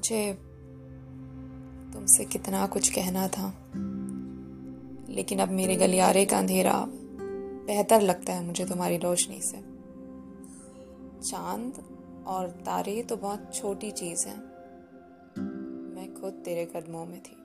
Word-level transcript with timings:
मुझे 0.00 0.32
तुमसे 1.92 2.24
कितना 2.24 2.66
कुछ 2.66 2.90
कहना 2.90 3.28
था। 3.28 3.54
लेकिन 5.08 5.38
अब 5.38 5.48
मेरे 5.48 5.76
गलियारे 5.76 6.24
का 6.24 6.38
अंधेरा 6.38 6.86
बेहतर 7.66 8.00
लगता 8.00 8.32
है 8.32 8.44
मुझे 8.44 8.66
तुम्हारी 8.66 8.96
रोशनी 8.96 9.40
से। 9.40 9.56
चाँद 11.30 11.72
और 12.26 12.48
तारे 12.48 13.02
तो 13.02 13.16
बहुत 13.16 13.54
छोटी 13.54 13.90
चीज़ 13.90 14.28
है। 14.28 14.36
मैं 15.94 16.20
खुद 16.20 16.32
तेरे 16.32 16.64
कदमों 16.64 17.06
में 17.06 17.20
थी, 17.20 17.36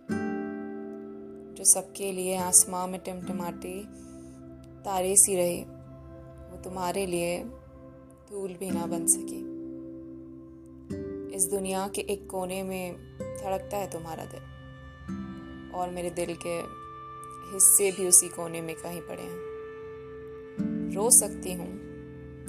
जो 1.56 1.64
सबके 1.64 2.12
लिए 2.12 2.38
आसमां 2.38 2.88
में 2.88 3.02
टिमटिमाती 3.02 3.84
तारे 4.86 5.16
सी 5.16 5.36
रही, 5.36 5.62
वो 6.52 6.62
तुम्हारे 6.64 7.06
लिए 7.06 7.43
धूल 8.29 8.54
भी 8.54 8.71
ना 8.71 8.86
बन 8.86 9.07
सकी। 9.07 9.54
इस 11.36 11.50
दुनिया 11.52 11.88
के 11.88 12.02
एक 12.02 12.30
कोने 12.30 12.64
में 12.64 12.94
धड़कता 13.20 13.78
है 13.78 13.92
तुम्हारा 13.92 14.26
दिल। 14.26 15.71
और 15.76 15.89
मेरे 15.89 16.10
दिल 16.10 16.36
के 16.48 16.57
हिस्से 17.54 17.92
भी 17.92 18.07
उसी 18.07 18.30
कोने 18.30 18.62
में 18.62 18.76
कहीं 18.76 19.02
पड़े 19.02 19.24
हैं। 19.24 19.56
रो 20.96 21.10
सकती 21.10 21.54
हूँ, 21.54 21.68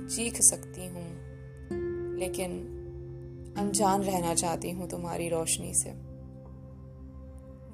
चीख 0.09 0.35
सकती 0.41 0.87
हूँ, 0.87 1.07
लेकिन 2.19 2.51
अनजान 3.59 4.03
रहना 4.03 4.35
चाहती 4.35 4.71
हूँ 4.71 4.89
तुम्हारी 4.91 5.29
रोशनी 5.29 5.75
से। 5.75 5.91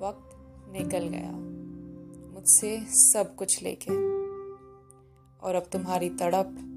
वक्त 0.05 0.31
निकल 0.73 1.09
गया। 1.09 1.33
मुझसे 2.34 2.81
सब 2.87 3.34
कुछ 3.34 3.62
लेके 3.62 3.95
और 5.39 5.55
अब 5.55 5.62
तुम्हारी 5.73 6.11
तड़प 6.11 6.69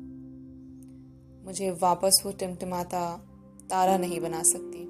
मुझे 1.46 1.72
वापस 1.72 2.24
वो 2.26 2.32
टिमटिमाता 2.32 3.32
तारा 3.70 3.98
नहीं 3.98 4.20
बना 4.20 4.44
सकती। 4.44 4.84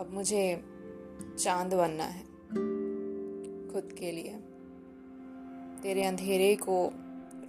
अब 0.00 0.10
मुझे 0.10 0.64
चाँद 1.38 1.74
बनना 1.74 2.04
है, 2.04 2.22
खुद 3.72 3.92
के 3.98 4.10
लिए। 4.12 4.38
तेरे 5.82 6.02
अंधेरे 6.04 6.54
को 6.56 6.92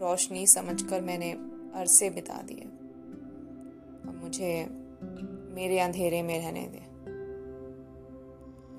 रोशनी 0.02 0.48
समझकर 0.48 1.02
मैंने 1.02 1.32
अरसे 1.76 2.10
बिता 2.10 2.42
दिए। 2.42 2.64
अब 4.06 4.20
मुझे 4.24 4.68
मेरे 5.56 5.80
अंधेरे 5.80 6.24
में 6.24 6.40
रहने 6.40 6.68
दे। 6.68 6.82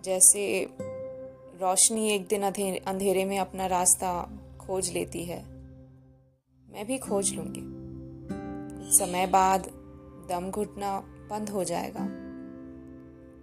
जैसे 0.02 0.68
रोशनी 1.60 2.10
एक 2.10 2.26
दिन 2.26 2.42
अंधेरे 2.78 3.24
में 3.24 3.38
अपना 3.38 3.66
रास्ता 3.66 4.12
खोज 4.60 4.90
लेती 4.90 5.24
है, 5.24 5.44
मैं 6.68 6.86
भी 6.86 6.98
खोज 6.98 7.34
लूँगी। 7.34 7.62
समय 8.96 9.26
बाद 9.26 9.66
दम 10.28 10.50
घुटना 10.50 11.11
बंद 11.32 11.48
हो 11.48 11.64
जाएगा। 11.64 12.02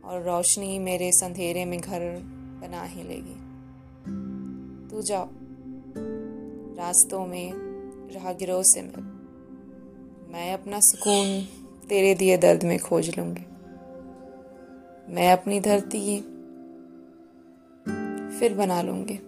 और 0.07 0.21
रोशनी 0.21 0.79
मेरे 0.79 1.11
संधेरे 1.11 1.65
में 1.65 1.79
घर 1.79 1.99
बना 2.61 2.83
ही 2.83 3.03
लेगी। 3.03 3.35
तू 4.89 5.01
जाओ। 5.01 5.29
रास्तों 6.77 7.27
में, 7.27 7.53
राहगिरों 8.13 8.63
से 8.63 8.81
मिल। 8.81 9.01
मैं 10.33 10.53
अपना 10.53 10.79
सुकून 10.79 11.45
तेरे 11.87 12.15
दिए 12.15 12.37
दर्द 12.37 12.63
में 12.63 12.79
खोज 12.79 13.19
लूँगी। 13.19 13.45
मैं 15.13 15.33
अपनी 15.33 15.59
धरती 15.59 16.21
फिर 18.39 18.53
बना 18.53 18.81
लूँगी। 18.81 19.19